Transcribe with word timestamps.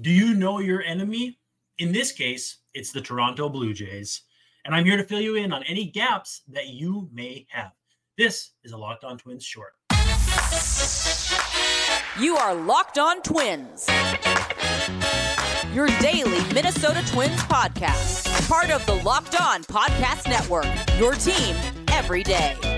Do 0.00 0.10
you 0.10 0.32
know 0.32 0.60
your 0.60 0.82
enemy? 0.82 1.38
In 1.76 1.92
this 1.92 2.10
case, 2.10 2.60
it's 2.72 2.90
the 2.90 3.02
Toronto 3.02 3.50
Blue 3.50 3.74
Jays. 3.74 4.22
And 4.64 4.74
I'm 4.74 4.86
here 4.86 4.96
to 4.96 5.04
fill 5.04 5.20
you 5.20 5.34
in 5.34 5.52
on 5.52 5.62
any 5.64 5.84
gaps 5.84 6.40
that 6.48 6.68
you 6.68 7.10
may 7.12 7.46
have. 7.50 7.72
This 8.16 8.52
is 8.64 8.72
a 8.72 8.78
Locked 8.78 9.04
On 9.04 9.18
Twins 9.18 9.44
short. 9.44 9.72
You 12.18 12.36
are 12.36 12.54
Locked 12.54 12.96
On 12.96 13.20
Twins, 13.20 13.86
your 15.74 15.88
daily 16.00 16.42
Minnesota 16.54 17.04
Twins 17.06 17.40
podcast, 17.42 18.48
part 18.48 18.70
of 18.70 18.84
the 18.86 18.94
Locked 19.04 19.38
On 19.38 19.62
Podcast 19.64 20.28
Network, 20.28 20.66
your 20.98 21.12
team 21.12 21.56
every 21.88 22.22
day. 22.22 22.69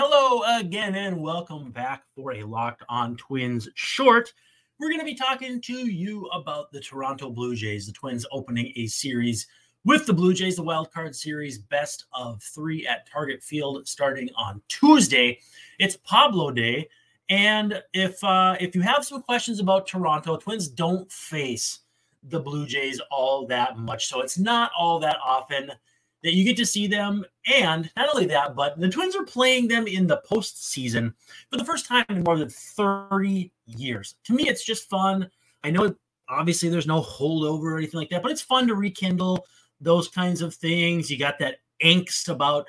Hello 0.00 0.44
again, 0.60 0.94
and 0.94 1.20
welcome 1.20 1.72
back 1.72 2.04
for 2.14 2.30
a 2.30 2.44
Locked 2.44 2.84
On 2.88 3.16
Twins 3.16 3.68
short. 3.74 4.32
We're 4.78 4.90
going 4.90 5.00
to 5.00 5.04
be 5.04 5.16
talking 5.16 5.60
to 5.62 5.72
you 5.72 6.26
about 6.26 6.70
the 6.70 6.78
Toronto 6.78 7.30
Blue 7.30 7.56
Jays, 7.56 7.88
the 7.88 7.92
Twins 7.92 8.24
opening 8.30 8.72
a 8.76 8.86
series 8.86 9.48
with 9.84 10.06
the 10.06 10.12
Blue 10.12 10.32
Jays, 10.32 10.54
the 10.54 10.62
Wild 10.62 10.92
Card 10.92 11.16
Series 11.16 11.58
best 11.58 12.04
of 12.12 12.40
three 12.40 12.86
at 12.86 13.10
Target 13.10 13.42
Field 13.42 13.88
starting 13.88 14.30
on 14.36 14.62
Tuesday. 14.68 15.40
It's 15.80 15.96
Pablo 15.96 16.52
Day, 16.52 16.88
and 17.28 17.82
if 17.92 18.22
uh, 18.22 18.54
if 18.60 18.76
you 18.76 18.82
have 18.82 19.04
some 19.04 19.20
questions 19.20 19.58
about 19.58 19.88
Toronto, 19.88 20.36
Twins 20.36 20.68
don't 20.68 21.10
face 21.10 21.80
the 22.22 22.38
Blue 22.38 22.66
Jays 22.66 23.00
all 23.10 23.48
that 23.48 23.78
much, 23.78 24.06
so 24.06 24.20
it's 24.20 24.38
not 24.38 24.70
all 24.78 25.00
that 25.00 25.16
often 25.20 25.72
that 26.22 26.34
you 26.34 26.44
get 26.44 26.56
to 26.56 26.66
see 26.66 26.86
them. 26.86 27.24
And 27.46 27.90
not 27.96 28.08
only 28.14 28.26
that, 28.26 28.54
but 28.54 28.78
the 28.78 28.88
Twins 28.88 29.16
are 29.16 29.24
playing 29.24 29.68
them 29.68 29.86
in 29.86 30.06
the 30.06 30.22
postseason 30.28 31.14
for 31.50 31.56
the 31.56 31.64
first 31.64 31.86
time 31.86 32.04
in 32.08 32.24
more 32.24 32.38
than 32.38 32.48
30 32.50 33.52
years. 33.66 34.16
To 34.24 34.34
me, 34.34 34.48
it's 34.48 34.64
just 34.64 34.88
fun. 34.88 35.30
I 35.64 35.70
know 35.70 35.94
obviously 36.28 36.68
there's 36.68 36.86
no 36.86 37.02
holdover 37.02 37.72
or 37.72 37.78
anything 37.78 37.98
like 37.98 38.10
that, 38.10 38.22
but 38.22 38.30
it's 38.30 38.42
fun 38.42 38.66
to 38.68 38.74
rekindle 38.74 39.46
those 39.80 40.08
kinds 40.08 40.42
of 40.42 40.54
things. 40.54 41.10
You 41.10 41.18
got 41.18 41.38
that 41.38 41.58
angst 41.82 42.28
about 42.28 42.66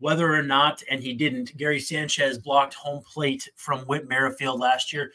whether 0.00 0.32
or 0.32 0.42
not, 0.42 0.82
and 0.90 1.02
he 1.02 1.12
didn't, 1.12 1.56
Gary 1.56 1.80
Sanchez 1.80 2.38
blocked 2.38 2.74
home 2.74 3.02
plate 3.02 3.48
from 3.56 3.80
Whit 3.80 4.08
Merrifield 4.08 4.60
last 4.60 4.92
year. 4.92 5.12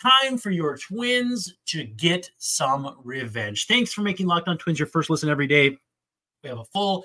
Time 0.00 0.38
for 0.38 0.50
your 0.50 0.76
twins 0.78 1.54
to 1.66 1.84
get 1.84 2.30
some 2.38 2.96
revenge. 3.04 3.66
Thanks 3.66 3.92
for 3.92 4.02
making 4.02 4.26
Locked 4.26 4.48
On 4.48 4.58
Twins 4.58 4.78
your 4.78 4.88
first 4.88 5.10
listen 5.10 5.28
every 5.28 5.46
day. 5.46 5.78
We 6.42 6.48
have 6.48 6.58
a 6.58 6.64
full 6.64 7.04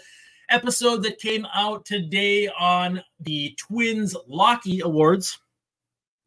episode 0.49 1.03
that 1.03 1.19
came 1.19 1.45
out 1.53 1.85
today 1.85 2.47
on 2.59 3.03
the 3.19 3.55
Twins 3.59 4.15
Locky 4.27 4.79
Awards. 4.79 5.37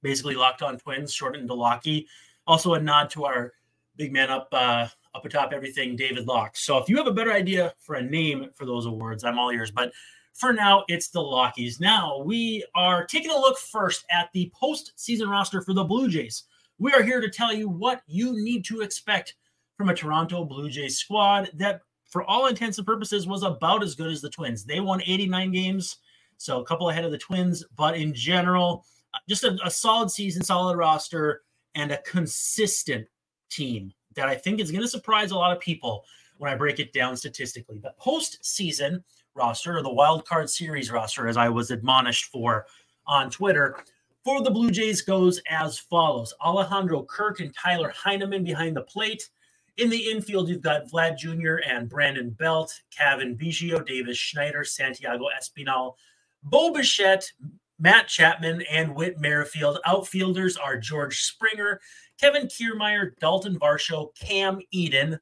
Basically, 0.01 0.37
Locked 0.37 0.63
On 0.63 0.79
Twins, 0.79 1.13
shortened 1.13 1.49
to 1.49 1.55
Locky. 1.55 2.07
Also, 2.47 2.75
a 2.75 2.81
nod 2.81 3.11
to 3.11 3.25
our 3.25 3.53
big 3.97 4.13
man 4.13 4.31
up 4.31 4.49
uh, 4.53 4.87
up 5.13 5.25
atop 5.25 5.53
everything, 5.53 5.97
David 5.97 6.29
Locke. 6.29 6.57
So, 6.57 6.79
if 6.79 6.89
you 6.89 6.97
have 6.99 7.09
a 7.09 7.13
better 7.13 7.33
idea 7.33 7.75
for 7.81 7.97
a 7.97 8.03
name 8.03 8.51
for 8.55 8.65
those 8.65 8.87
awards, 8.87 9.25
I'm 9.25 9.41
all 9.41 9.51
ears. 9.51 9.73
But 9.73 9.93
for 10.33 10.53
now, 10.53 10.85
it's 10.87 11.09
the 11.09 11.21
Lockies. 11.21 11.81
Now 11.81 12.23
we 12.23 12.65
are 12.77 13.05
taking 13.05 13.33
a 13.33 13.37
look 13.37 13.59
first 13.59 14.05
at 14.09 14.31
the 14.33 14.53
postseason 14.61 15.29
roster 15.29 15.63
for 15.63 15.73
the 15.73 15.83
Blue 15.83 16.09
Jays. 16.09 16.45
We 16.79 16.93
are 16.93 17.03
here 17.03 17.21
to 17.21 17.29
tell 17.29 17.53
you 17.53 17.69
what 17.69 18.03
you 18.07 18.41
need 18.41 18.65
to 18.67 18.83
expect 18.83 19.35
from 19.77 19.89
a 19.89 19.95
Toronto 19.95 20.45
Blue 20.45 20.71
Jays 20.71 20.99
squad 20.99 21.51
that 21.55 21.81
for 22.11 22.25
all 22.25 22.47
intents 22.47 22.79
and 22.79 22.87
purposes, 22.87 23.27
was 23.27 23.43
about 23.43 23.83
as 23.83 23.95
good 23.95 24.11
as 24.11 24.21
the 24.21 24.31
Twins. 24.31 24.65
They 24.65 24.81
won 24.81 25.03
89 25.03 25.53
games, 25.53 25.97
so 26.37 26.61
a 26.61 26.65
couple 26.65 26.91
ahead 26.91 27.05
of 27.05 27.13
the 27.13 27.19
Twins, 27.19 27.65
but 27.77 27.97
in 27.97 28.13
general, 28.13 28.85
uh, 29.15 29.19
just 29.29 29.45
a, 29.45 29.59
a 29.65 29.71
solid 29.71 30.11
season, 30.11 30.43
solid 30.43 30.77
roster, 30.77 31.43
and 31.75 31.93
a 31.93 32.03
consistent 32.03 33.07
team 33.49 33.93
that 34.15 34.29
I 34.29 34.35
think 34.35 34.61
is 34.61 34.71
going 34.71 34.83
to 34.83 34.89
surprise 34.89 35.31
a 35.31 35.37
lot 35.37 35.57
of 35.57 35.61
people 35.61 36.05
when 36.39 36.53
I 36.53 36.57
break 36.57 36.81
it 36.81 36.93
down 36.93 37.17
statistically. 37.17 37.79
The 37.79 37.95
postseason 38.01 39.03
roster, 39.35 39.79
or 39.79 39.83
the 39.83 39.93
wild 39.93 40.27
card 40.27 40.51
series 40.51 40.91
roster, 40.91 41.29
as 41.29 41.37
I 41.37 41.49
was 41.49 41.71
admonished 41.71 42.27
for 42.27 42.67
on 43.07 43.31
Twitter, 43.31 43.77
for 44.25 44.43
the 44.43 44.51
Blue 44.51 44.71
Jays 44.71 45.03
goes 45.03 45.41
as 45.49 45.79
follows 45.79 46.35
Alejandro 46.45 47.05
Kirk 47.05 47.41
and 47.41 47.55
Tyler 47.55 47.93
Heineman 47.97 48.45
behind 48.45 48.77
the 48.77 48.83
plate. 48.83 49.31
In 49.81 49.89
the 49.89 50.11
infield, 50.11 50.51
you've 50.51 50.61
got 50.61 50.91
Vlad 50.91 51.17
Jr. 51.17 51.67
and 51.67 51.89
Brandon 51.89 52.29
Belt, 52.29 52.71
Cavan 52.95 53.35
Biggio, 53.35 53.85
Davis 53.85 54.19
Schneider, 54.19 54.63
Santiago 54.63 55.25
Espinal, 55.41 55.95
Bo 56.43 56.71
Bichette, 56.71 57.33
Matt 57.79 58.07
Chapman, 58.07 58.63
and 58.71 58.95
Whit 58.95 59.19
Merrifield. 59.19 59.79
Outfielders 59.87 60.59
are 60.59 60.77
George 60.77 61.23
Springer, 61.23 61.81
Kevin 62.21 62.47
Kiermaier, 62.47 63.19
Dalton 63.21 63.59
Varsho, 63.59 64.15
Cam 64.21 64.61
Eden. 64.71 65.19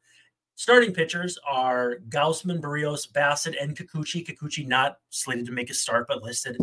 Starting 0.56 0.92
pitchers 0.92 1.38
are 1.48 1.98
Gausman, 2.08 2.60
Berrios, 2.60 3.08
Bassitt, 3.12 3.54
and 3.62 3.76
Kikuchi. 3.76 4.26
Kikuchi 4.26 4.66
not 4.66 4.98
slated 5.10 5.46
to 5.46 5.52
make 5.52 5.70
a 5.70 5.74
start, 5.74 6.08
but 6.08 6.24
listed 6.24 6.58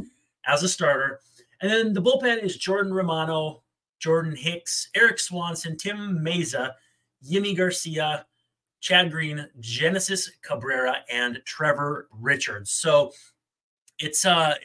as 0.46 0.64
a 0.64 0.68
starter. 0.68 1.22
And 1.62 1.72
then 1.72 1.94
the 1.94 2.02
bullpen 2.02 2.44
is 2.44 2.58
Jordan 2.58 2.94
Romano, 2.94 3.64
Jordan 4.00 4.36
Hicks, 4.36 4.90
Erik 4.96 5.18
Swanson, 5.18 5.78
Tim 5.78 6.20
Mayza, 6.20 6.74
Yimi 7.30 7.56
Garcia, 7.56 8.26
Chad 8.80 9.12
Green, 9.12 9.48
Genesis 9.60 10.32
Cabrera, 10.42 10.98
and 11.12 11.42
Trevor 11.46 12.08
Richards. 12.12 12.72
So 12.72 13.12
it's 14.00 14.26
uh, 14.26 14.56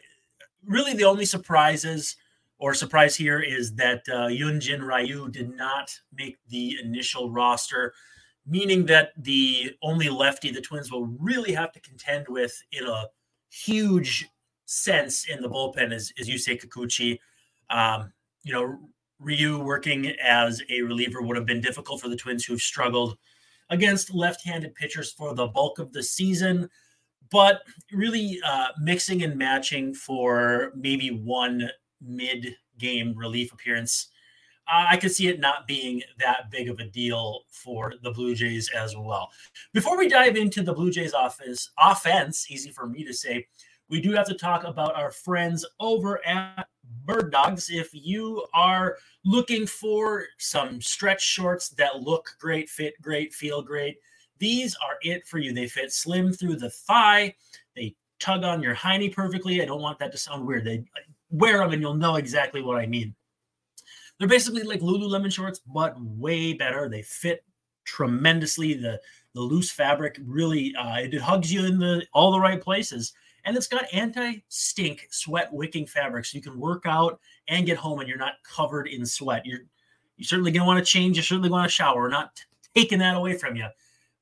really 0.64 0.94
the 0.94 1.04
only 1.04 1.24
surprises 1.24 2.16
or 2.58 2.74
surprise 2.74 3.16
here 3.16 3.40
is 3.40 3.74
that 3.76 4.02
uh, 4.08 4.28
Hyunjin 4.28 4.82
Ryu 4.82 5.30
did 5.30 5.56
not 5.56 5.98
make 6.12 6.36
the 6.48 6.76
initial 6.82 7.30
roster, 7.30 7.94
meaning 8.46 8.84
that 8.86 9.12
the 9.16 9.72
only 9.82 10.10
lefty 10.10 10.50
the 10.50 10.60
Twins 10.60 10.92
will 10.92 11.06
really 11.18 11.52
have 11.52 11.72
to 11.72 11.80
contend 11.80 12.26
with 12.28 12.62
in 12.72 12.86
a 12.86 13.06
huge 13.50 14.28
sense 14.66 15.26
in 15.28 15.40
the 15.40 15.48
bullpen 15.48 15.92
is, 15.92 16.12
is 16.18 16.28
Yusei 16.28 16.60
Kikuchi. 16.60 17.18
Um, 17.70 18.12
you 18.42 18.52
know, 18.52 18.78
Ryu 19.20 19.58
working 19.58 20.14
as 20.24 20.62
a 20.70 20.82
reliever 20.82 21.22
would 21.22 21.36
have 21.36 21.46
been 21.46 21.60
difficult 21.60 22.00
for 22.00 22.08
the 22.08 22.16
Twins, 22.16 22.44
who 22.44 22.54
have 22.54 22.60
struggled 22.60 23.16
against 23.68 24.12
left-handed 24.12 24.74
pitchers 24.74 25.12
for 25.12 25.34
the 25.34 25.46
bulk 25.46 25.78
of 25.78 25.92
the 25.92 26.02
season. 26.02 26.68
But 27.30 27.62
really 27.92 28.40
uh, 28.44 28.68
mixing 28.80 29.22
and 29.22 29.36
matching 29.36 29.94
for 29.94 30.72
maybe 30.74 31.10
one 31.10 31.70
mid-game 32.00 33.14
relief 33.14 33.52
appearance, 33.52 34.08
uh, 34.66 34.86
I 34.88 34.96
could 34.96 35.12
see 35.12 35.28
it 35.28 35.38
not 35.38 35.68
being 35.68 36.02
that 36.18 36.50
big 36.50 36.68
of 36.68 36.80
a 36.80 36.84
deal 36.84 37.42
for 37.50 37.94
the 38.02 38.10
Blue 38.10 38.34
Jays 38.34 38.70
as 38.74 38.96
well. 38.96 39.30
Before 39.72 39.96
we 39.96 40.08
dive 40.08 40.36
into 40.36 40.62
the 40.62 40.72
Blue 40.72 40.90
Jays 40.90 41.14
office 41.14 41.70
offense, 41.78 42.50
easy 42.50 42.70
for 42.70 42.86
me 42.86 43.04
to 43.04 43.12
say, 43.12 43.46
we 43.88 44.00
do 44.00 44.12
have 44.12 44.26
to 44.26 44.34
talk 44.34 44.64
about 44.64 44.96
our 44.96 45.10
friends 45.10 45.64
over 45.78 46.24
at 46.26 46.66
Bird 47.04 47.32
Dogs. 47.32 47.70
If 47.70 47.90
you 47.92 48.46
are 48.54 48.98
looking 49.24 49.66
for 49.66 50.26
some 50.38 50.80
stretch 50.80 51.22
shorts 51.22 51.70
that 51.70 52.02
look 52.02 52.36
great, 52.38 52.68
fit 52.68 52.94
great, 53.00 53.32
feel 53.32 53.62
great, 53.62 53.98
these 54.38 54.74
are 54.76 54.98
it 55.02 55.26
for 55.26 55.38
you. 55.38 55.52
They 55.52 55.66
fit 55.66 55.92
slim 55.92 56.32
through 56.32 56.56
the 56.56 56.70
thigh. 56.70 57.34
They 57.76 57.94
tug 58.18 58.44
on 58.44 58.62
your 58.62 58.74
hiney 58.74 59.12
perfectly. 59.12 59.62
I 59.62 59.66
don't 59.66 59.82
want 59.82 59.98
that 59.98 60.12
to 60.12 60.18
sound 60.18 60.46
weird. 60.46 60.64
They 60.64 60.84
wear 61.30 61.58
them 61.58 61.72
and 61.72 61.82
you'll 61.82 61.94
know 61.94 62.16
exactly 62.16 62.62
what 62.62 62.78
I 62.78 62.86
mean. 62.86 63.14
They're 64.18 64.28
basically 64.28 64.62
like 64.62 64.80
Lululemon 64.80 65.32
shorts, 65.32 65.60
but 65.60 66.00
way 66.00 66.52
better. 66.52 66.88
They 66.88 67.02
fit 67.02 67.44
tremendously. 67.84 68.74
The 68.74 69.00
the 69.34 69.40
loose 69.40 69.70
fabric 69.70 70.18
really 70.24 70.74
uh, 70.74 70.96
it 70.96 71.14
hugs 71.20 71.52
you 71.52 71.64
in 71.64 71.78
the 71.78 72.04
all 72.12 72.32
the 72.32 72.40
right 72.40 72.60
places 72.60 73.12
and 73.44 73.56
it's 73.56 73.66
got 73.66 73.84
anti-stink 73.92 75.06
sweat 75.10 75.52
wicking 75.52 75.86
fabric 75.86 76.24
so 76.24 76.36
you 76.36 76.42
can 76.42 76.58
work 76.58 76.82
out 76.86 77.20
and 77.48 77.66
get 77.66 77.76
home 77.76 78.00
and 78.00 78.08
you're 78.08 78.18
not 78.18 78.34
covered 78.42 78.88
in 78.88 79.04
sweat. 79.04 79.44
You're 79.46 79.60
you 80.16 80.24
certainly 80.24 80.50
gonna 80.50 80.66
want 80.66 80.84
to 80.84 80.90
change. 80.90 81.16
You 81.16 81.22
certainly 81.22 81.50
want 81.50 81.68
to 81.68 81.72
shower. 81.74 82.02
We're 82.02 82.08
not 82.08 82.38
taking 82.74 82.98
that 82.98 83.16
away 83.16 83.36
from 83.36 83.56
you 83.56 83.66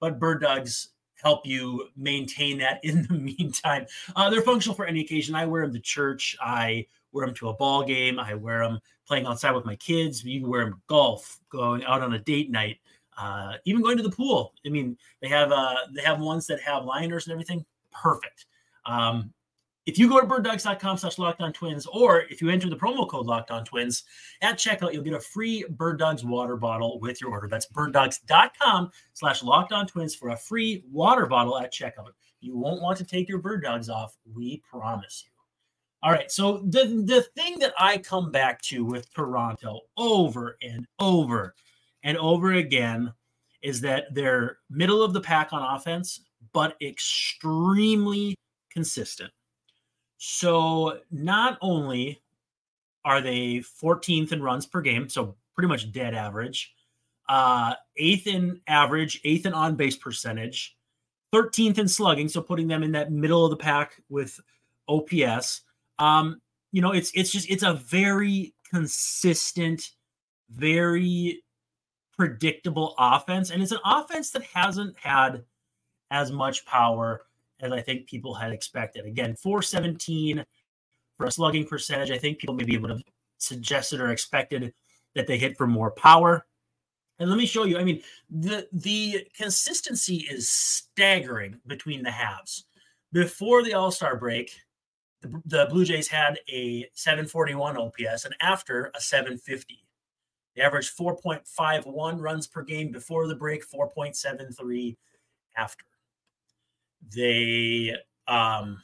but 0.01 0.19
bird 0.19 0.41
dogs 0.41 0.91
help 1.21 1.45
you 1.45 1.89
maintain 1.97 2.59
that 2.59 2.81
in 2.85 3.03
the 3.09 3.15
meantime. 3.15 3.87
Uh, 4.15 4.31
they're 4.31 4.43
functional 4.43 4.77
for 4.77 4.87
any 4.87 5.01
occasion. 5.01 5.35
I 5.35 5.47
wear 5.47 5.63
them 5.63 5.73
to 5.75 5.81
church. 5.81 6.37
I 6.41 6.87
wear 7.13 7.27
them 7.27 7.35
to 7.37 7.49
a 7.49 7.55
ball 7.55 7.83
game. 7.83 8.19
I 8.21 8.35
wear 8.35 8.61
them 8.61 8.79
playing 9.07 9.27
outside 9.27 9.53
with 9.53 9.65
my 9.65 9.77
kids. 9.77 10.25
You 10.25 10.41
can 10.41 10.51
wear 10.51 10.65
them 10.65 10.81
golf 10.87 11.41
going 11.51 11.83
out 11.85 12.03
on 12.03 12.15
a 12.15 12.19
date 12.19 12.51
night 12.51 12.79
uh, 13.19 13.55
even 13.65 13.83
going 13.83 13.97
to 13.97 14.03
the 14.03 14.11
pool. 14.11 14.55
I 14.65 14.71
mean 14.71 14.97
they 15.21 15.29
have 15.29 15.51
uh, 15.51 15.75
they 15.93 16.03
have 16.03 16.21
ones 16.21 16.47
that 16.47 16.61
have 16.61 16.85
liners 16.85 17.27
and 17.27 17.33
everything. 17.33 17.65
Perfect 17.91 18.47
um, 18.89 19.33
if 19.89 19.99
you 19.99 20.07
go 20.07 20.21
to 20.21 20.27
birddogs.com 20.27 20.99
slash 20.99 21.17
lockdown 21.17 21.55
twins, 21.55 21.87
or 21.87 22.21
if 22.23 22.43
you 22.43 22.51
enter 22.51 22.69
the 22.69 22.77
promo 22.77 23.09
code 23.09 23.27
lockdown 23.27 23.65
twins 23.65 24.05
at 24.43 24.59
checkout, 24.59 24.93
you'll 24.93 25.03
get 25.03 25.15
a 25.15 25.21
free 25.21 25.65
Bird 25.71 25.99
Dogs 25.99 26.25
water 26.25 26.57
bottle 26.57 27.01
with 27.01 27.23
your 27.23 27.31
order. 27.31 27.49
That's 27.49 27.67
birddogs.com 27.73 28.91
slash 29.15 29.41
lockdown 29.41 29.89
twins 29.89 30.15
for 30.15 30.29
a 30.29 30.37
free 30.37 30.85
water 30.93 31.25
bottle 31.25 31.57
at 31.59 31.73
checkout. 31.73 32.11
You 32.41 32.55
won't 32.55 32.83
want 32.83 32.99
to 32.99 33.05
take 33.05 33.31
your 33.31 33.39
bird 33.39 33.63
dogs 33.63 33.89
off. 33.89 34.15
We 34.31 34.63
promise 34.71 35.25
you. 35.25 35.31
All 36.03 36.13
right. 36.13 36.31
So 36.31 36.59
the 36.59 37.03
the 37.07 37.23
thing 37.35 37.59
that 37.61 37.73
I 37.79 37.97
come 37.97 38.31
back 38.31 38.61
to 38.63 38.85
with 38.85 39.13
Toronto 39.15 39.81
over 39.97 40.59
and 40.63 40.87
over 41.01 41.55
and 42.05 42.19
over 42.19 42.53
again 42.53 43.13
is 43.63 43.81
that 43.81 44.15
they're 44.15 44.59
middle 44.69 45.03
of 45.03 45.15
the 45.15 45.21
pack 45.21 45.53
on 45.53 45.77
offense, 45.77 46.21
but 46.53 46.77
extremely 46.83 48.37
consistent. 48.79 49.33
So 50.19 51.01
not 51.11 51.59
only 51.61 52.23
are 53.05 53.21
they 53.21 53.57
14th 53.83 54.31
in 54.31 54.41
runs 54.41 54.67
per 54.67 54.81
game, 54.81 55.09
so 55.09 55.35
pretty 55.57 55.67
much 55.67 55.91
dead 55.91 56.15
average, 56.15 56.73
uh, 57.29 57.75
eighth 57.97 58.29
in 58.29 58.61
average, 58.69 59.21
eighth 59.25 59.47
in 59.47 59.53
on 59.53 59.75
base 59.75 59.97
percentage, 59.97 60.77
13th 61.35 61.79
in 61.79 61.89
slugging, 61.89 62.29
so 62.29 62.41
putting 62.41 62.69
them 62.69 62.85
in 62.85 62.93
that 62.93 63.11
middle 63.11 63.45
of 63.45 63.51
the 63.51 63.57
pack 63.57 64.01
with 64.09 64.39
OPS. 64.89 65.63
Um, 65.99 66.41
you 66.71 66.81
know, 66.81 66.93
it's 66.93 67.11
it's 67.17 67.33
just 67.33 67.51
it's 67.51 67.65
a 67.65 67.75
very 67.75 68.55
consistent, 68.71 69.91
very 70.51 71.43
predictable 72.17 72.95
offense, 72.97 73.51
and 73.51 73.61
it's 73.61 73.73
an 73.73 73.81
offense 73.85 74.31
that 74.31 74.45
hasn't 74.45 74.97
had 75.01 75.43
as 76.13 76.31
much 76.31 76.65
power 76.65 77.23
as 77.61 77.73
I 77.73 77.81
think 77.81 78.07
people 78.07 78.35
had 78.35 78.53
expected. 78.53 79.07
Again, 79.07 79.35
417 79.37 80.45
for 81.17 81.27
a 81.27 81.31
slugging 81.31 81.67
percentage. 81.67 82.11
I 82.11 82.19
think 82.19 82.39
people 82.39 82.55
maybe 82.55 82.79
would 82.79 82.91
have 82.91 83.03
suggested 83.39 84.01
or 84.01 84.11
expected 84.11 84.73
that 85.15 85.27
they 85.27 85.39
hit 85.39 85.57
for 85.57 85.67
more 85.67 85.91
power. 85.91 86.47
And 87.19 87.29
let 87.29 87.39
me 87.39 87.47
show 87.47 87.65
you. 87.65 87.79
I 87.79 87.85
mean, 87.85 88.03
the 88.31 88.69
the 88.73 89.27
consistency 89.35 90.27
is 90.31 90.49
staggering 90.49 91.59
between 91.67 92.03
the 92.03 92.13
halves. 92.13 92.67
Before 93.13 93.65
the 93.65 93.75
All 93.75 93.91
Star 93.91 94.17
break, 94.17 94.53
the, 95.21 95.43
the, 95.47 95.67
Blue 95.69 95.85
Jays 95.85 96.07
had 96.07 96.39
a 96.49 96.89
741 96.95 97.77
OPS, 97.77 98.25
and 98.25 98.37
after 98.41 98.93
a 98.95 99.01
750. 99.01 99.85
They 100.55 100.63
averaged 100.63 100.97
4.51 100.97 102.21
runs 102.21 102.47
per 102.49 102.63
game 102.63 102.91
before 102.91 103.29
the 103.29 103.35
break, 103.37 103.69
4.73 103.69 104.97
after. 105.57 105.85
They 107.15 107.95
um, 108.27 108.83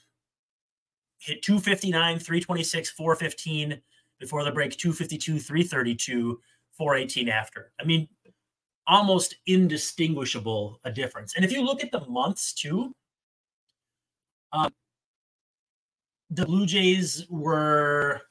hit 1.19 1.43
259, 1.43 2.19
326, 2.19 2.91
415 2.91 3.81
before 4.21 4.45
the 4.45 4.53
break, 4.53 4.77
252, 4.77 5.39
332, 5.39 6.41
418 6.73 7.29
after. 7.29 7.73
I 7.81 7.85
mean, 7.85 8.09
almost 8.87 9.37
indistinguishable 9.47 10.81
a 10.85 10.93
difference. 10.93 11.35
And 11.35 11.45
if 11.45 11.53
you 11.53 11.63
look 11.63 11.83
at 11.83 11.91
the 11.91 12.07
months 12.07 12.53
too, 12.53 12.95
um, 14.53 14.73
the 16.31 16.47
Blue 16.47 16.67
Jays 16.67 17.27
were 17.29 18.23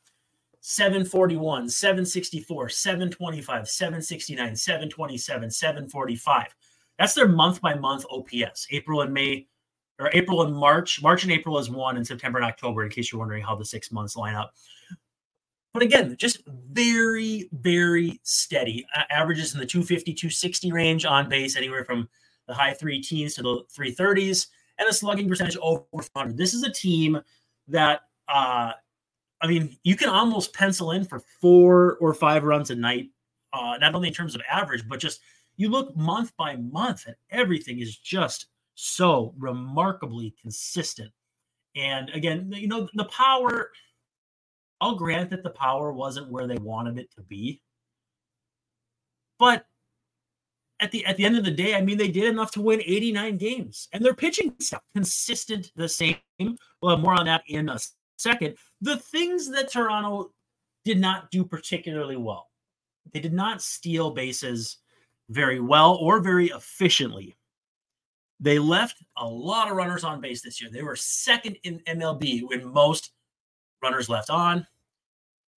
741, 0.61 1.69
764, 1.69 2.69
725, 2.69 3.67
769, 3.67 4.55
727, 4.55 5.51
745. 5.51 6.55
That's 6.97 7.13
their 7.13 7.27
month 7.27 7.61
by 7.61 7.75
month 7.75 8.05
OPS. 8.09 8.67
April 8.71 9.01
and 9.01 9.13
May, 9.13 9.47
or 9.99 10.09
April 10.13 10.41
and 10.43 10.55
March. 10.55 11.01
March 11.01 11.23
and 11.23 11.31
April 11.31 11.57
is 11.57 11.69
one, 11.69 11.97
and 11.97 12.05
September 12.05 12.39
and 12.39 12.45
October, 12.45 12.83
in 12.83 12.89
case 12.89 13.11
you're 13.11 13.19
wondering 13.19 13.43
how 13.43 13.55
the 13.55 13.65
six 13.65 13.91
months 13.91 14.15
line 14.15 14.35
up. 14.35 14.53
But 15.73 15.83
again, 15.83 16.15
just 16.19 16.43
very, 16.47 17.49
very 17.51 18.19
steady. 18.23 18.85
Uh, 18.95 19.03
averages 19.09 19.53
in 19.53 19.59
the 19.59 19.65
250, 19.65 20.13
260 20.13 20.71
range 20.71 21.05
on 21.05 21.29
base, 21.29 21.55
anywhere 21.55 21.83
from 21.83 22.07
the 22.47 22.53
high 22.53 22.73
three 22.73 23.01
teens 23.01 23.35
to 23.35 23.41
the 23.41 23.63
330s, 23.75 24.47
and 24.77 24.87
a 24.87 24.93
slugging 24.93 25.27
percentage 25.27 25.57
over 25.61 25.83
100. 25.91 26.37
This 26.37 26.53
is 26.53 26.63
a 26.63 26.71
team 26.71 27.19
that, 27.67 28.01
uh, 28.27 28.73
I 29.41 29.47
mean, 29.47 29.77
you 29.83 29.95
can 29.95 30.09
almost 30.09 30.53
pencil 30.53 30.91
in 30.91 31.05
for 31.05 31.19
four 31.41 31.97
or 31.99 32.13
five 32.13 32.43
runs 32.43 32.69
a 32.69 32.75
night, 32.75 33.09
uh, 33.51 33.77
not 33.79 33.95
only 33.95 34.09
in 34.09 34.13
terms 34.13 34.35
of 34.35 34.41
average, 34.49 34.87
but 34.87 34.99
just 34.99 35.21
you 35.57 35.69
look 35.69 35.95
month 35.95 36.35
by 36.37 36.55
month, 36.55 37.05
and 37.07 37.15
everything 37.31 37.79
is 37.79 37.97
just 37.97 38.47
so 38.75 39.33
remarkably 39.37 40.33
consistent. 40.41 41.11
And 41.75 42.09
again, 42.11 42.51
you 42.55 42.67
know, 42.67 42.87
the 42.93 43.05
power 43.05 43.71
I'll 44.83 44.95
grant 44.95 45.29
that 45.29 45.43
the 45.43 45.49
power 45.49 45.93
wasn't 45.93 46.29
where 46.29 46.45
they 46.45 46.57
wanted 46.57 46.99
it 46.99 47.09
to 47.15 47.21
be. 47.21 47.61
But 49.39 49.65
at 50.81 50.91
the 50.91 51.05
at 51.05 51.15
the 51.15 51.23
end 51.23 51.37
of 51.37 51.45
the 51.45 51.51
day, 51.51 51.75
I 51.75 51.81
mean, 51.81 51.97
they 51.97 52.09
did 52.09 52.25
enough 52.25 52.51
to 52.51 52.61
win 52.61 52.81
89 52.81 53.37
games, 53.37 53.87
and 53.93 54.03
their 54.03 54.13
pitching 54.13 54.53
stuff 54.59 54.81
consistent 54.93 55.71
the 55.77 55.87
same. 55.87 56.17
We'll 56.37 56.91
have 56.91 56.99
more 56.99 57.17
on 57.17 57.25
that 57.27 57.43
in 57.47 57.69
a 57.69 57.79
second. 58.17 58.57
The 58.81 58.97
things 58.97 59.49
that 59.51 59.71
Toronto 59.71 60.31
did 60.83 60.99
not 60.99 61.31
do 61.31 61.45
particularly 61.45 62.17
well, 62.17 62.49
they 63.13 63.21
did 63.21 63.33
not 63.33 63.61
steal 63.61 64.11
bases 64.11 64.79
very 65.29 65.61
well 65.61 65.95
or 65.95 66.19
very 66.19 66.47
efficiently. 66.47 67.37
They 68.39 68.59
left 68.59 69.03
a 69.17 69.25
lot 69.25 69.69
of 69.69 69.77
runners 69.77 70.03
on 70.03 70.21
base 70.21 70.41
this 70.41 70.61
year. 70.61 70.69
They 70.71 70.83
were 70.83 70.95
second 70.95 71.57
in 71.63 71.79
MLB 71.87 72.43
when 72.47 72.65
most 72.65 73.11
runners 73.81 74.09
left 74.09 74.29
on. 74.29 74.65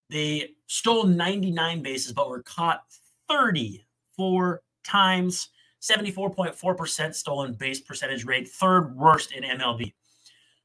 They 0.09 0.51
stole 0.67 1.05
99 1.05 1.83
bases, 1.83 2.13
but 2.13 2.29
were 2.29 2.43
caught 2.43 2.85
34 3.29 4.63
times, 4.85 5.49
74.4% 5.81 7.15
stolen 7.15 7.55
base 7.55 7.81
percentage 7.81 8.25
rate, 8.25 8.49
third 8.49 8.97
worst 8.97 9.33
in 9.33 9.43
MLB. 9.43 9.93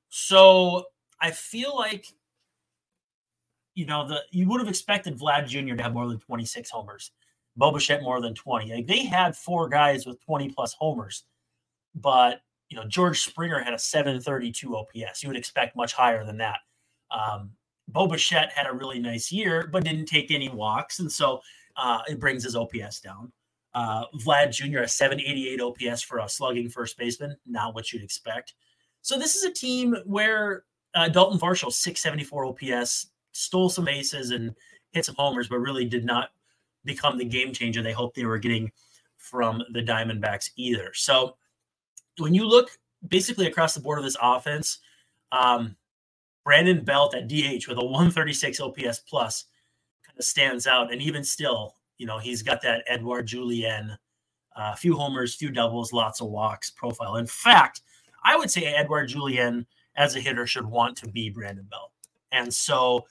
So 0.10 0.86
I 1.20 1.32
feel 1.32 1.76
like, 1.76 2.06
you 3.74 3.86
know, 3.86 4.08
the 4.08 4.22
you 4.32 4.48
would 4.50 4.60
have 4.60 4.70
expected 4.70 5.18
Vlad 5.18 5.48
Jr. 5.48 5.76
to 5.76 5.84
have 5.84 5.94
more 5.94 6.08
than 6.08 6.20
26 6.20 6.70
homers, 6.70 7.12
Bo 7.56 7.72
Bichette 7.72 8.04
more 8.04 8.22
than 8.22 8.36
20. 8.36 8.74
Like 8.74 8.88
they 8.88 9.06
had 9.06 9.36
four 9.36 9.70
guys 9.70 10.06
with 10.06 10.24
20 10.26 10.50
plus 10.50 10.74
homers, 10.74 11.24
but 11.96 12.42
you 12.70 12.78
know 12.78 12.86
George 12.88 13.22
Springer 13.22 13.60
had 13.60 13.74
a 13.74 13.80
732 13.80 14.76
OPS. 14.76 15.24
You 15.24 15.30
would 15.30 15.38
expect 15.38 15.76
much 15.76 15.94
higher 15.94 16.26
than 16.26 16.38
that. 16.38 16.60
Um, 17.12 17.52
Bo 17.88 18.08
Bichette 18.08 18.52
had 18.54 18.68
a 18.68 18.74
really 18.74 19.00
nice 19.00 19.32
year, 19.32 19.70
but 19.72 19.84
didn't 19.84 20.06
take 20.06 20.32
any 20.32 20.50
walks. 20.50 21.00
And 21.00 21.12
so 21.12 21.42
uh, 21.76 22.00
it 22.08 22.20
brings 22.20 22.44
his 22.44 22.56
OPS 22.56 23.02
down. 23.02 23.32
Uh, 23.74 24.06
Vlad 24.26 24.52
Jr., 24.52 24.80
a 24.80 24.88
788 24.88 25.62
OPS 25.62 26.02
for 26.02 26.20
a 26.20 26.30
slugging 26.30 26.70
first 26.70 26.98
baseman, 26.98 27.36
not 27.46 27.74
what 27.74 27.92
you'd 27.92 28.04
expect. 28.04 28.54
So 29.02 29.18
this 29.18 29.36
is 29.36 29.44
a 29.44 29.52
team 29.52 29.96
where 30.06 30.66
uh, 30.94 31.08
Dalton 31.10 31.40
Varsho, 31.40 31.72
674 31.72 32.46
OPS, 32.46 33.08
stole 33.32 33.70
some 33.70 33.86
bases 33.86 34.32
and 34.32 34.54
hit 34.92 35.06
some 35.06 35.16
homers, 35.16 35.48
but 35.48 35.60
really 35.60 35.86
did 35.86 36.06
not 36.06 36.30
become 36.84 37.18
the 37.18 37.26
game 37.26 37.54
changer 37.54 37.82
they 37.82 37.94
hoped 37.94 38.16
they 38.16 38.26
were 38.26 38.38
getting 38.38 38.72
from 39.18 39.64
the 39.72 39.82
Diamondbacks 39.82 40.50
either. 40.58 40.92
So 40.94 41.38
when 42.18 42.34
you 42.34 42.48
look 42.48 42.70
basically 43.08 43.48
across 43.48 43.74
the 43.74 43.80
board 43.80 43.98
of 43.98 44.04
this 44.06 44.18
offense, 44.22 44.80
um, 45.32 45.76
Brandon 46.44 46.84
Belt 46.84 47.16
at 47.16 47.28
DH 47.28 47.68
with 47.68 47.78
a 47.78 47.86
136 47.86 48.60
OPS 48.60 49.00
plus 49.00 49.46
kind 50.06 50.18
of 50.18 50.26
stands 50.26 50.68
out. 50.68 50.92
And 50.92 51.02
even 51.02 51.24
still, 51.24 51.76
you 51.98 52.06
know, 52.06 52.18
he's 52.18 52.42
got 52.42 52.62
that 52.64 52.84
Edouard 52.88 53.28
Julien, 53.28 53.98
a 54.56 54.62
uh, 54.62 54.76
few 54.76 54.96
homers, 54.96 55.36
few 55.36 55.52
doubles, 55.52 55.94
lots 55.94 56.22
of 56.22 56.30
walks 56.30 56.70
profile. 56.70 57.16
In 57.18 57.28
fact, 57.28 57.82
I 58.24 58.36
would 58.36 58.52
say 58.52 58.66
Edouard 58.66 59.08
Julien 59.08 59.66
as 59.96 60.16
a 60.16 60.20
hitter 60.20 60.48
should 60.48 60.66
want 60.66 60.98
to 60.98 61.08
be 61.08 61.30
Brandon 61.30 61.68
Belt. 61.70 61.92
And 62.32 62.54
so 62.54 63.06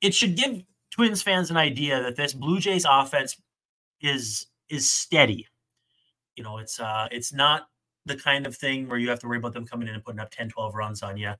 it 0.00 0.14
should 0.14 0.36
give 0.36 0.62
Twins 0.90 1.22
fans 1.22 1.50
an 1.50 1.56
idea 1.56 2.02
that 2.02 2.16
this 2.16 2.32
Blue 2.32 2.58
Jays 2.58 2.86
offense 2.88 3.40
is 4.00 4.46
is 4.68 4.90
steady. 4.90 5.46
You 6.36 6.44
know, 6.44 6.58
it's 6.58 6.80
uh 6.80 7.08
it's 7.10 7.32
not 7.32 7.68
the 8.06 8.16
kind 8.16 8.46
of 8.46 8.56
thing 8.56 8.88
where 8.88 8.98
you 8.98 9.10
have 9.10 9.18
to 9.20 9.28
worry 9.28 9.38
about 9.38 9.52
them 9.52 9.66
coming 9.66 9.88
in 9.88 9.94
and 9.94 10.04
putting 10.04 10.20
up 10.20 10.30
10, 10.30 10.48
12 10.48 10.74
runs 10.74 11.02
on 11.02 11.16
you. 11.16 11.32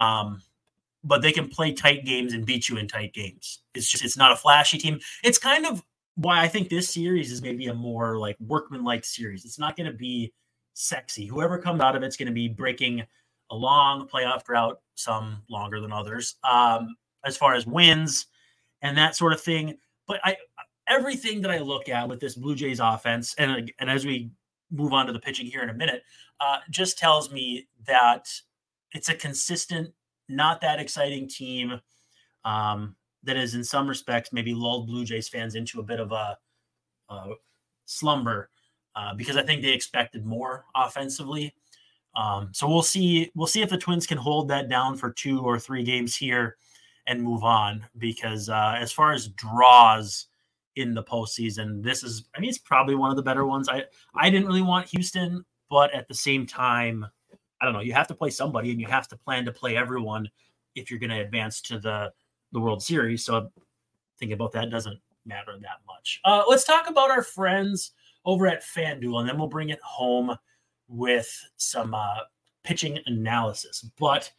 Um, 0.00 0.42
but 1.02 1.22
they 1.22 1.32
can 1.32 1.48
play 1.48 1.72
tight 1.72 2.04
games 2.04 2.32
and 2.32 2.44
beat 2.44 2.68
you 2.68 2.76
in 2.76 2.88
tight 2.88 3.14
games. 3.14 3.62
It's 3.74 3.88
just 3.88 4.04
it's 4.04 4.16
not 4.16 4.32
a 4.32 4.36
flashy 4.36 4.76
team. 4.76 4.98
It's 5.22 5.38
kind 5.38 5.64
of 5.64 5.82
why 6.16 6.42
I 6.42 6.48
think 6.48 6.68
this 6.68 6.88
series 6.88 7.30
is 7.30 7.42
maybe 7.42 7.68
a 7.68 7.74
more 7.74 8.18
like 8.18 8.36
workman-like 8.40 9.04
series. 9.04 9.44
It's 9.44 9.58
not 9.58 9.76
going 9.76 9.90
to 9.90 9.96
be 9.96 10.32
sexy. 10.74 11.26
Whoever 11.26 11.58
comes 11.58 11.80
out 11.80 11.94
of 11.94 12.02
it's 12.02 12.16
going 12.16 12.26
to 12.26 12.32
be 12.32 12.48
breaking 12.48 13.04
a 13.50 13.54
long 13.54 14.08
playoff 14.08 14.44
drought, 14.44 14.80
some 14.96 15.42
longer 15.48 15.80
than 15.80 15.92
others, 15.92 16.36
um, 16.42 16.96
as 17.24 17.36
far 17.36 17.54
as 17.54 17.66
wins 17.66 18.26
and 18.82 18.98
that 18.98 19.14
sort 19.14 19.32
of 19.32 19.40
thing. 19.40 19.78
But 20.08 20.20
I 20.24 20.36
everything 20.88 21.40
that 21.42 21.50
I 21.50 21.58
look 21.58 21.88
at 21.88 22.08
with 22.08 22.20
this 22.20 22.34
Blue 22.34 22.54
Jays 22.54 22.80
offense, 22.80 23.34
and 23.38 23.70
and 23.78 23.90
as 23.90 24.04
we 24.04 24.30
move 24.70 24.92
on 24.92 25.06
to 25.06 25.12
the 25.12 25.20
pitching 25.20 25.46
here 25.46 25.62
in 25.62 25.70
a 25.70 25.74
minute, 25.74 26.02
uh, 26.40 26.58
just 26.70 26.98
tells 26.98 27.30
me 27.30 27.68
that 27.86 28.28
it's 28.92 29.08
a 29.08 29.14
consistent, 29.14 29.92
not 30.28 30.60
that 30.60 30.80
exciting 30.80 31.28
team 31.28 31.80
um, 32.44 32.96
that 33.22 33.36
is, 33.36 33.54
in 33.54 33.64
some 33.64 33.88
respects, 33.88 34.32
maybe 34.32 34.54
lulled 34.54 34.86
Blue 34.86 35.04
Jays 35.04 35.28
fans 35.28 35.54
into 35.54 35.80
a 35.80 35.82
bit 35.82 36.00
of 36.00 36.12
a, 36.12 36.38
a 37.08 37.30
slumber 37.84 38.50
uh, 38.94 39.14
because 39.14 39.36
I 39.36 39.42
think 39.42 39.62
they 39.62 39.72
expected 39.72 40.24
more 40.24 40.64
offensively. 40.74 41.54
Um, 42.14 42.48
so 42.52 42.66
we'll 42.66 42.82
see. 42.82 43.30
We'll 43.34 43.46
see 43.46 43.62
if 43.62 43.68
the 43.68 43.76
Twins 43.76 44.06
can 44.06 44.16
hold 44.16 44.48
that 44.48 44.68
down 44.70 44.96
for 44.96 45.10
two 45.10 45.40
or 45.40 45.58
three 45.58 45.84
games 45.84 46.16
here 46.16 46.56
and 47.06 47.22
move 47.22 47.44
on. 47.44 47.84
Because 47.98 48.48
uh, 48.48 48.74
as 48.78 48.90
far 48.90 49.12
as 49.12 49.28
draws 49.28 50.26
in 50.76 50.94
the 50.94 51.02
postseason, 51.02 51.82
this 51.82 52.04
is. 52.04 52.24
I 52.36 52.40
mean, 52.40 52.50
it's 52.50 52.58
probably 52.58 52.94
one 52.94 53.10
of 53.10 53.16
the 53.16 53.22
better 53.22 53.46
ones. 53.46 53.68
I 53.68 53.84
I 54.14 54.30
didn't 54.30 54.46
really 54.46 54.62
want 54.62 54.88
Houston, 54.88 55.44
but 55.68 55.92
at 55.94 56.06
the 56.06 56.14
same 56.14 56.46
time, 56.46 57.06
I 57.60 57.64
don't 57.64 57.74
know. 57.74 57.80
You 57.80 57.94
have 57.94 58.08
to 58.08 58.14
play 58.14 58.30
somebody, 58.30 58.70
and 58.70 58.80
you 58.80 58.86
have 58.86 59.08
to 59.08 59.16
plan 59.16 59.44
to 59.46 59.52
play 59.52 59.76
everyone 59.76 60.28
if 60.74 60.90
you're 60.90 61.00
going 61.00 61.10
to 61.10 61.20
advance 61.20 61.60
to 61.62 61.78
the 61.78 62.12
the 62.52 62.60
World 62.60 62.82
Series. 62.82 63.24
So 63.24 63.50
thinking 64.18 64.34
about 64.34 64.52
that 64.52 64.70
doesn't 64.70 65.00
matter 65.24 65.52
that 65.60 65.80
much. 65.86 66.20
Uh, 66.24 66.44
let's 66.48 66.64
talk 66.64 66.88
about 66.88 67.10
our 67.10 67.22
friends 67.22 67.92
over 68.24 68.46
at 68.46 68.62
FanDuel, 68.62 69.20
and 69.20 69.28
then 69.28 69.38
we'll 69.38 69.48
bring 69.48 69.70
it 69.70 69.80
home 69.82 70.36
with 70.88 71.28
some 71.56 71.94
uh, 71.94 72.20
pitching 72.64 72.98
analysis. 73.06 73.88
But 73.98 74.30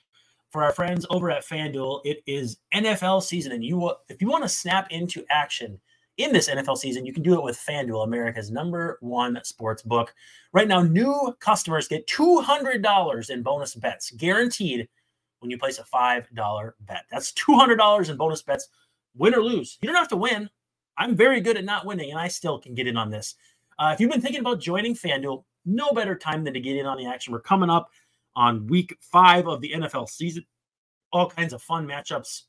for 0.49 0.63
our 0.63 0.71
friends 0.71 1.05
over 1.09 1.29
at 1.31 1.45
FanDuel, 1.45 2.01
it 2.05 2.21
is 2.25 2.57
NFL 2.73 3.23
season, 3.23 3.51
and 3.51 3.63
you 3.63 3.91
if 4.09 4.21
you 4.21 4.27
want 4.27 4.43
to 4.43 4.49
snap 4.49 4.87
into 4.91 5.25
action 5.29 5.79
in 6.17 6.33
this 6.33 6.49
NFL 6.49 6.77
season, 6.77 7.05
you 7.05 7.13
can 7.13 7.23
do 7.23 7.35
it 7.35 7.43
with 7.43 7.57
FanDuel, 7.57 8.03
America's 8.03 8.51
number 8.51 8.97
one 9.01 9.39
sports 9.43 9.83
book. 9.83 10.13
Right 10.51 10.67
now, 10.67 10.81
new 10.81 11.35
customers 11.39 11.87
get 11.87 12.07
$200 12.07 13.29
in 13.29 13.43
bonus 13.43 13.75
bets 13.75 14.11
guaranteed 14.11 14.87
when 15.39 15.51
you 15.51 15.57
place 15.57 15.79
a 15.79 15.83
$5 15.83 16.71
bet. 16.81 17.05
That's 17.11 17.31
$200 17.33 18.09
in 18.09 18.17
bonus 18.17 18.41
bets, 18.41 18.67
win 19.15 19.35
or 19.35 19.43
lose. 19.43 19.77
You 19.81 19.87
don't 19.87 19.95
have 19.95 20.09
to 20.09 20.17
win. 20.17 20.49
I'm 20.97 21.15
very 21.15 21.41
good 21.41 21.57
at 21.57 21.65
not 21.65 21.85
winning, 21.85 22.09
and 22.09 22.19
I 22.19 22.27
still 22.27 22.59
can 22.59 22.73
get 22.73 22.87
in 22.87 22.97
on 22.97 23.11
this. 23.11 23.35
Uh, 23.77 23.91
if 23.93 23.99
you've 23.99 24.09
been 24.09 24.21
thinking 24.21 24.41
about 24.41 24.59
joining 24.59 24.95
FanDuel, 24.95 25.43
no 25.65 25.91
better 25.91 26.15
time 26.15 26.43
than 26.43 26.53
to 26.53 26.59
get 26.59 26.77
in 26.77 26.85
on 26.87 26.97
the 26.97 27.05
action. 27.05 27.33
We're 27.33 27.41
coming 27.41 27.69
up 27.69 27.89
on 28.35 28.65
week 28.67 28.97
five 29.01 29.47
of 29.47 29.61
the 29.61 29.73
NFL 29.73 30.09
season. 30.09 30.45
All 31.11 31.29
kinds 31.29 31.53
of 31.53 31.61
fun 31.61 31.85
matchups, 31.87 32.43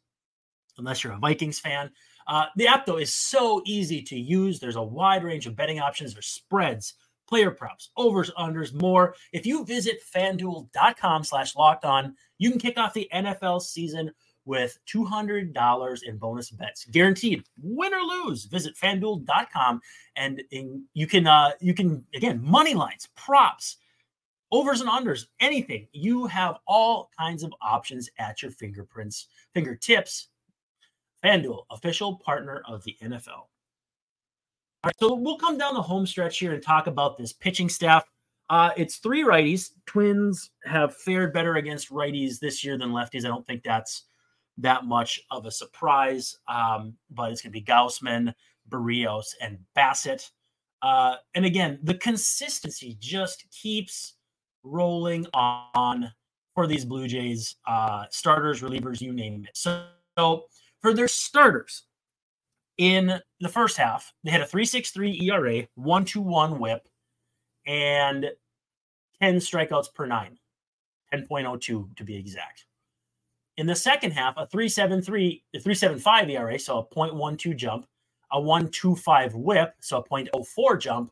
unless 0.79 1.05
you're 1.05 1.13
a 1.13 1.19
Vikings 1.19 1.59
fan. 1.59 1.91
Uh, 2.29 2.47
the 2.57 2.69
app, 2.69 2.85
though, 2.85 2.99
is 2.99 3.13
so 3.13 3.63
easy 3.65 4.03
to 4.03 4.19
use. 4.19 4.61
There's 4.61 4.77
a 4.77 4.83
wide 4.83 5.25
range 5.25 5.47
of 5.47 5.57
betting 5.57 5.81
options. 5.81 6.13
There's 6.13 6.27
spreads, 6.27 6.95
player 7.27 7.51
props, 7.51 7.91
overs, 7.97 8.31
unders, 8.39 8.73
more. 8.75 9.15
If 9.33 9.47
you 9.47 9.65
visit 9.65 10.01
fanduel.com 10.15 11.25
slash 11.25 11.57
locked 11.57 11.87
on, 11.87 12.15
you 12.37 12.51
can 12.51 12.61
kick 12.61 12.79
off 12.79 12.93
the 12.93 13.09
NFL 13.13 13.63
season 13.63 14.13
with 14.49 14.79
$200 14.93 16.03
in 16.05 16.17
bonus 16.17 16.51
bets 16.51 16.87
guaranteed 16.87 17.45
win 17.61 17.93
or 17.93 18.01
lose 18.01 18.47
visit 18.47 18.75
fanduel.com 18.75 19.79
and 20.17 20.43
you 20.95 21.07
can 21.07 21.27
uh 21.27 21.51
you 21.61 21.75
can 21.75 22.03
again 22.15 22.41
money 22.43 22.73
lines 22.73 23.11
props 23.15 23.77
overs 24.51 24.81
and 24.81 24.89
unders 24.89 25.27
anything 25.39 25.87
you 25.93 26.25
have 26.25 26.57
all 26.67 27.11
kinds 27.19 27.43
of 27.43 27.53
options 27.61 28.09
at 28.19 28.41
your 28.41 28.51
fingerprints 28.51 29.27
fingertips 29.53 30.29
fanduel 31.25 31.65
official 31.71 32.17
partner 32.17 32.63
of 32.67 32.83
the 32.85 32.97
nfl 33.03 33.29
all 33.29 33.49
right 34.85 34.95
so 34.99 35.15
we'll 35.15 35.39
come 35.39 35.59
down 35.59 35.75
the 35.75 35.83
home 35.83 36.07
stretch 36.07 36.39
here 36.39 36.55
and 36.55 36.63
talk 36.63 36.87
about 36.87 37.17
this 37.17 37.33
pitching 37.33 37.69
staff 37.69 38.05
uh, 38.51 38.71
it's 38.77 38.97
three 38.97 39.23
righties. 39.23 39.71
Twins 39.87 40.51
have 40.65 40.97
fared 40.97 41.33
better 41.33 41.57
against 41.57 41.91
righties 41.91 42.39
this 42.39 42.65
year 42.65 42.79
than 42.79 42.91
lefties. 42.91 43.25
I 43.25 43.29
don't 43.29 43.47
think 43.47 43.63
that's 43.63 44.05
that 44.57 44.87
much 44.87 45.21
of 45.31 45.47
a 45.47 45.51
surprise. 45.51 46.37
Um, 46.49 46.95
but 47.11 47.31
it's 47.31 47.43
going 47.43 47.53
to 47.53 47.59
be 47.59 47.65
Gausman, 47.65 48.33
Berrios, 48.71 49.35
and 49.41 49.59
Bassitt. 49.77 50.31
Uh, 50.81 51.17
and 51.35 51.45
again, 51.45 51.79
the 51.83 51.95
consistency 51.95 52.97
just 53.01 53.45
keeps 53.51 54.15
rolling 54.63 55.27
on 55.35 56.11
for 56.55 56.67
these 56.67 56.85
Blue 56.85 57.07
Jays 57.07 57.57
uh, 57.67 58.07
starters, 58.11 58.63
relievers, 58.63 59.01
you 59.01 59.13
name 59.13 59.45
it. 59.45 59.57
So, 59.57 59.85
so 60.17 60.45
for 60.81 60.95
their 60.95 61.09
starters, 61.09 61.85
in 62.79 63.21
the 63.41 63.49
first 63.49 63.77
half, 63.77 64.13
they 64.23 64.31
had 64.31 64.41
a 64.41 64.47
3.63 64.47 65.23
ERA, 65.23 65.67
1.21 65.79 66.59
WHIP, 66.59 66.89
and 67.67 68.31
10 69.21 69.37
strikeouts 69.37 69.93
per 69.93 70.07
nine, 70.07 70.39
10.02 71.13 71.97
to 71.97 72.05
be 72.05 72.17
exact. 72.17 72.67
In 73.57 73.67
the 73.67 73.75
second 73.75 74.13
half, 74.13 74.35
a 74.37 74.47
373, 74.47 75.43
a 75.55 75.59
375 75.59 76.31
ERA, 76.31 76.59
so 76.59 76.79
a 76.79 76.95
0.12 76.95 77.57
jump, 77.57 77.87
a 78.31 78.41
125 78.41 79.35
whip, 79.35 79.75
so 79.81 79.99
a 79.99 80.05
0.04 80.05 80.81
jump, 80.81 81.11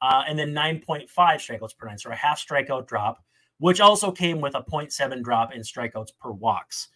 uh, 0.00 0.22
and 0.28 0.38
then 0.38 0.52
9.5 0.52 1.08
strikeouts 1.08 1.76
per 1.76 1.88
nine, 1.88 1.98
so 1.98 2.10
a 2.10 2.14
half 2.14 2.38
strikeout 2.38 2.86
drop, 2.86 3.24
which 3.58 3.80
also 3.80 4.12
came 4.12 4.40
with 4.40 4.54
a 4.54 4.62
0.7 4.62 5.22
drop 5.22 5.52
in 5.52 5.62
strikeouts 5.62 6.10
per 6.20 6.30
walks. 6.30 6.88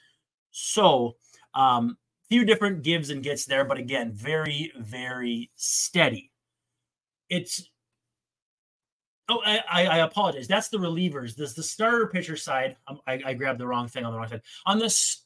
So, 0.53 1.17
um, 1.55 1.97
few 2.29 2.45
different 2.45 2.83
gives 2.83 3.11
and 3.11 3.23
gets 3.23 3.45
there, 3.45 3.65
but 3.65 3.79
again, 3.79 4.13
very, 4.13 4.73
very 4.77 5.51
steady. 5.57 6.31
It's 7.29 7.69
Oh, 9.29 9.43
I, 9.45 9.87
I, 9.87 9.99
apologize. 9.99 10.47
That's 10.47 10.69
the 10.69 10.79
relievers. 10.79 11.35
This 11.35 11.53
the 11.55 11.63
starter 11.63 12.07
pitcher 12.07 12.37
side. 12.37 12.77
Um, 12.87 13.01
I, 13.09 13.21
I 13.27 13.35
grabbed 13.35 13.59
the 13.59 13.67
wrong 13.67 13.89
thing 13.89 14.05
on 14.05 14.13
the 14.13 14.19
wrong 14.19 14.29
side. 14.29 14.43
On 14.67 14.79
this, 14.79 15.25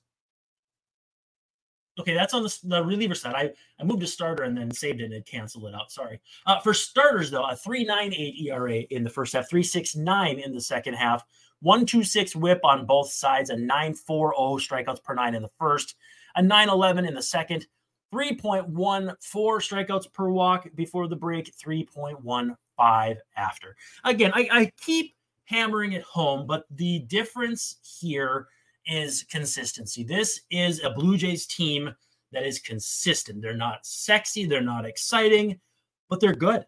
okay, 2.00 2.14
that's 2.14 2.34
on 2.34 2.42
the, 2.42 2.58
the 2.64 2.84
reliever 2.84 3.14
side. 3.14 3.34
I, 3.34 3.50
I 3.80 3.84
moved 3.84 4.00
to 4.00 4.06
starter 4.06 4.44
and 4.44 4.56
then 4.56 4.70
saved 4.70 5.00
it 5.00 5.12
and 5.12 5.26
canceled 5.26 5.66
it 5.66 5.74
out. 5.74 5.92
Sorry. 5.92 6.20
Uh, 6.46 6.60
for 6.60 6.74
starters, 6.74 7.30
though, 7.30 7.44
a 7.44 7.54
3.98 7.54 8.42
ERA 8.46 8.76
in 8.90 9.04
the 9.04 9.10
first 9.10 9.32
half, 9.32 9.48
3.69 9.48 10.44
in 10.44 10.54
the 10.54 10.60
second 10.60 10.94
half, 10.94 11.24
1.26 11.64 12.36
WHIP 12.36 12.60
on 12.64 12.86
both 12.86 13.10
sides, 13.10 13.50
a 13.50 13.54
9.40 13.54 14.32
strikeouts 14.34 15.02
per 15.02 15.14
nine 15.14 15.34
in 15.34 15.42
the 15.42 15.50
first, 15.58 15.96
a 16.36 16.42
9.11 16.42 17.06
in 17.06 17.14
the 17.14 17.22
second, 17.22 17.66
3.14 18.12 19.16
strikeouts 19.18 20.12
per 20.12 20.30
walk 20.30 20.68
before 20.74 21.06
the 21.06 21.16
break, 21.16 21.54
3.15 21.56 23.16
after. 23.36 23.76
Again, 24.04 24.32
I, 24.34 24.48
I 24.50 24.72
keep 24.80 25.14
hammering 25.44 25.92
it 25.92 26.02
home, 26.02 26.46
but 26.46 26.64
the 26.70 27.00
difference 27.00 27.76
here 28.00 28.48
is 28.86 29.24
consistency. 29.30 30.04
This 30.04 30.40
is 30.50 30.82
a 30.82 30.90
Blue 30.90 31.16
Jays 31.16 31.46
team 31.46 31.94
that 32.32 32.44
is 32.44 32.58
consistent. 32.58 33.42
They're 33.42 33.56
not 33.56 33.84
sexy, 33.84 34.46
they're 34.46 34.60
not 34.60 34.86
exciting, 34.86 35.60
but 36.08 36.20
they're 36.20 36.34
good. 36.34 36.64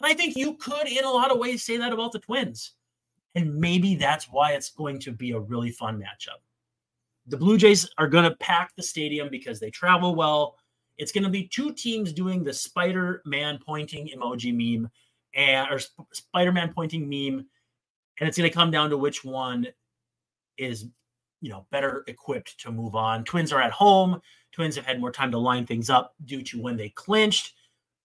And 0.00 0.10
I 0.10 0.14
think 0.14 0.36
you 0.36 0.54
could, 0.54 0.86
in 0.86 1.04
a 1.04 1.10
lot 1.10 1.30
of 1.30 1.38
ways, 1.38 1.62
say 1.62 1.76
that 1.76 1.92
about 1.92 2.12
the 2.12 2.18
Twins. 2.18 2.72
And 3.34 3.54
maybe 3.54 3.94
that's 3.94 4.30
why 4.30 4.52
it's 4.52 4.70
going 4.70 4.98
to 5.00 5.12
be 5.12 5.32
a 5.32 5.40
really 5.40 5.70
fun 5.70 5.98
matchup. 5.98 6.40
The 7.26 7.36
Blue 7.36 7.56
Jays 7.56 7.88
are 7.98 8.08
going 8.08 8.24
to 8.24 8.36
pack 8.36 8.72
the 8.76 8.82
stadium 8.82 9.28
because 9.30 9.58
they 9.58 9.70
travel 9.70 10.14
well. 10.14 10.56
It's 10.98 11.10
going 11.10 11.24
to 11.24 11.30
be 11.30 11.48
two 11.48 11.72
teams 11.72 12.12
doing 12.12 12.44
the 12.44 12.52
Spider 12.52 13.22
Man 13.24 13.58
pointing 13.64 14.08
emoji 14.14 14.54
meme 14.54 14.90
and 15.34 15.68
or 15.70 15.80
Spider-Man 16.12 16.72
pointing 16.74 17.08
meme, 17.08 17.44
and 18.20 18.28
it's 18.28 18.38
going 18.38 18.48
to 18.48 18.54
come 18.54 18.70
down 18.70 18.90
to 18.90 18.96
which 18.96 19.24
one 19.24 19.66
is 20.56 20.86
you 21.44 21.50
know 21.50 21.66
better 21.70 22.04
equipped 22.06 22.58
to 22.60 22.72
move 22.72 22.94
on. 22.94 23.22
Twins 23.22 23.52
are 23.52 23.60
at 23.60 23.70
home. 23.70 24.20
Twins 24.50 24.74
have 24.76 24.86
had 24.86 24.98
more 24.98 25.12
time 25.12 25.30
to 25.30 25.38
line 25.38 25.66
things 25.66 25.90
up 25.90 26.14
due 26.24 26.42
to 26.42 26.60
when 26.60 26.76
they 26.76 26.88
clinched. 26.88 27.52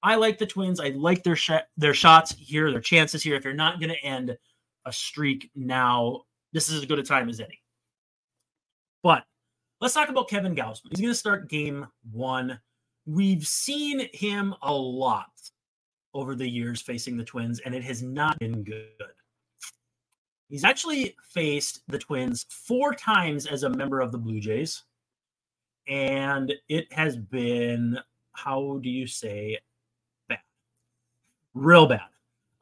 I 0.03 0.15
like 0.15 0.37
the 0.37 0.45
Twins. 0.45 0.81
I 0.81 0.89
like 0.89 1.23
their 1.23 1.37
sh- 1.37 1.65
their 1.77 1.93
shots 1.93 2.35
here, 2.37 2.69
their 2.69 2.81
chances 2.81 3.23
here. 3.23 3.35
If 3.35 3.45
you're 3.45 3.53
not 3.53 3.79
going 3.79 3.91
to 3.91 4.03
end 4.03 4.37
a 4.85 4.91
streak 4.91 5.49
now, 5.55 6.23
this 6.51 6.67
is 6.67 6.79
as 6.79 6.85
good 6.85 6.99
a 6.99 7.03
time 7.03 7.29
as 7.29 7.39
any. 7.39 7.61
But 9.03 9.23
let's 9.79 9.93
talk 9.93 10.09
about 10.09 10.29
Kevin 10.29 10.53
Gausman. 10.53 10.89
He's 10.89 10.99
going 10.99 11.13
to 11.13 11.15
start 11.15 11.49
game 11.49 11.87
one. 12.11 12.59
We've 13.05 13.47
seen 13.47 14.09
him 14.13 14.53
a 14.61 14.73
lot 14.73 15.31
over 16.13 16.35
the 16.35 16.49
years 16.49 16.81
facing 16.81 17.15
the 17.15 17.23
Twins, 17.23 17.61
and 17.61 17.73
it 17.73 17.85
has 17.85 18.03
not 18.03 18.37
been 18.39 18.65
good. 18.65 18.89
He's 20.49 20.63
actually 20.63 21.15
faced 21.21 21.83
the 21.87 21.99
Twins 21.99 22.45
four 22.49 22.93
times 22.93 23.45
as 23.45 23.63
a 23.63 23.69
member 23.69 24.01
of 24.01 24.11
the 24.11 24.17
Blue 24.17 24.39
Jays, 24.39 24.83
and 25.87 26.53
it 26.67 26.91
has 26.91 27.15
been, 27.15 27.99
how 28.31 28.79
do 28.81 28.89
you 28.89 29.05
say, 29.05 29.59
bad? 30.27 30.39
Real 31.53 31.85
bad. 31.85 32.01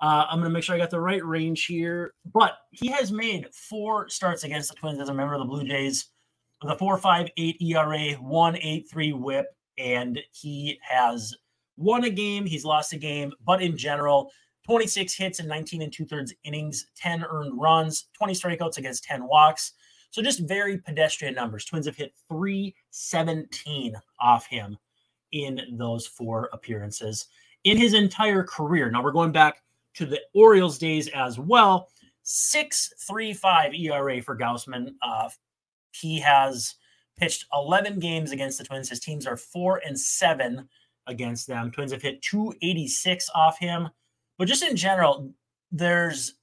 Uh, 0.01 0.25
I'm 0.29 0.39
going 0.39 0.49
to 0.49 0.53
make 0.53 0.63
sure 0.63 0.75
I 0.75 0.79
got 0.79 0.91
the 0.91 0.99
right 0.99 1.25
range 1.25 1.65
here, 1.65 2.13
but 2.33 2.57
he 2.71 2.87
has 2.87 3.11
made 3.11 3.47
four 3.53 4.09
starts 4.09 4.43
against 4.43 4.69
the 4.69 4.75
Twins 4.75 4.99
as 4.99 5.09
a 5.09 5.13
member 5.13 5.33
of 5.33 5.39
the 5.39 5.45
Blue 5.45 5.63
Jays 5.63 6.09
with 6.61 6.71
a 6.71 6.75
4.58 6.75 7.61
ERA, 7.61 8.17
1.83 8.21 9.19
WHIP, 9.19 9.45
and 9.77 10.19
he 10.31 10.79
has 10.81 11.33
won 11.77 12.03
a 12.03 12.09
game, 12.09 12.45
he's 12.45 12.65
lost 12.65 12.93
a 12.93 12.97
game, 12.97 13.31
but 13.45 13.61
in 13.61 13.77
general, 13.77 14.31
26 14.67 15.13
hits 15.13 15.39
in 15.39 15.47
19 15.47 15.81
and 15.81 15.93
two 15.93 16.05
thirds 16.05 16.33
innings, 16.43 16.87
10 16.97 17.23
earned 17.23 17.59
runs, 17.59 18.09
20 18.17 18.33
strikeouts 18.33 18.77
against 18.77 19.05
10 19.05 19.25
walks. 19.25 19.71
So 20.09 20.21
just 20.21 20.41
very 20.41 20.77
pedestrian 20.77 21.35
numbers. 21.35 21.63
Twins 21.63 21.85
have 21.85 21.95
hit 21.95 22.13
317 22.27 23.95
off 24.19 24.45
him 24.45 24.77
in 25.31 25.61
those 25.77 26.05
four 26.05 26.49
appearances 26.51 27.27
in 27.63 27.77
his 27.77 27.93
entire 27.93 28.43
career. 28.43 28.91
Now 28.91 29.01
we're 29.01 29.11
going 29.11 29.31
back 29.31 29.63
to 29.95 30.05
the 30.05 30.19
Orioles 30.33 30.77
days 30.77 31.07
as 31.09 31.39
well. 31.39 31.87
6.35 32.25 33.79
ERA 33.79 34.21
for 34.21 34.37
Gausman. 34.37 34.95
Uh, 35.01 35.29
he 35.93 36.19
has 36.19 36.75
pitched 37.17 37.45
11 37.53 37.99
games 37.99 38.33
against 38.33 38.57
the 38.57 38.65
Twins. 38.65 38.89
His 38.89 38.99
teams 38.99 39.25
are 39.25 39.37
four 39.37 39.81
and 39.85 39.97
seven 39.97 40.67
against 41.07 41.47
them. 41.47 41.71
Twins 41.71 41.93
have 41.93 42.01
hit 42.01 42.21
286 42.21 43.29
off 43.33 43.57
him. 43.59 43.87
But 44.37 44.47
just 44.47 44.63
in 44.63 44.75
general, 44.75 45.31
there's 45.71 46.35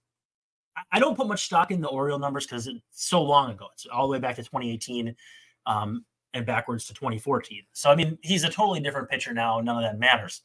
I 0.90 0.98
don't 0.98 1.16
put 1.16 1.28
much 1.28 1.44
stock 1.44 1.70
in 1.70 1.80
the 1.80 1.88
Oriole 1.88 2.18
numbers 2.18 2.46
because 2.46 2.66
it's 2.66 2.80
so 2.90 3.22
long 3.22 3.50
ago. 3.50 3.66
It's 3.72 3.86
all 3.86 4.06
the 4.06 4.12
way 4.12 4.18
back 4.18 4.36
to 4.36 4.42
2018 4.42 5.14
um, 5.66 6.04
and 6.34 6.44
backwards 6.44 6.86
to 6.86 6.94
2014. 6.94 7.62
So 7.72 7.90
I 7.90 7.94
mean, 7.94 8.18
he's 8.22 8.44
a 8.44 8.50
totally 8.50 8.80
different 8.80 9.08
pitcher 9.08 9.32
now. 9.32 9.60
None 9.60 9.76
of 9.76 9.82
that 9.82 9.98
matters. 9.98 10.42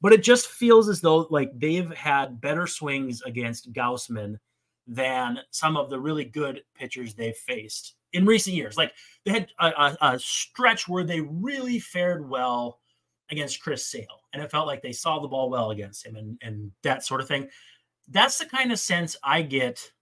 But 0.00 0.12
it 0.12 0.22
just 0.22 0.48
feels 0.48 0.88
as 0.88 1.00
though 1.00 1.26
like 1.30 1.58
they've 1.58 1.90
had 1.92 2.40
better 2.40 2.66
swings 2.66 3.22
against 3.22 3.72
Gausman 3.72 4.38
than 4.86 5.40
some 5.50 5.76
of 5.76 5.90
the 5.90 5.98
really 5.98 6.24
good 6.24 6.62
pitchers 6.74 7.14
they've 7.14 7.36
faced 7.36 7.94
in 8.12 8.24
recent 8.24 8.56
years. 8.56 8.76
Like 8.76 8.92
they 9.24 9.32
had 9.32 9.48
a, 9.58 9.66
a, 9.66 9.96
a 10.00 10.18
stretch 10.18 10.86
where 10.88 11.04
they 11.04 11.20
really 11.20 11.78
fared 11.78 12.28
well 12.28 12.80
against 13.30 13.60
Chris 13.60 13.86
Sale, 13.86 14.20
and 14.36 14.44
it 14.44 14.50
felt 14.50 14.66
like 14.66 14.82
they 14.82 14.92
saw 14.92 15.18
the 15.18 15.28
ball 15.28 15.48
well 15.48 15.70
against 15.70 16.04
him, 16.04 16.16
and 16.16 16.38
and 16.42 16.70
that 16.82 17.04
sort 17.04 17.20
of 17.20 17.28
thing. 17.28 17.48
That's 18.08 18.38
the 18.38 18.46
kind 18.46 18.70
of 18.70 18.78
sense 18.78 19.16
I 19.24 19.42
get 19.42 19.92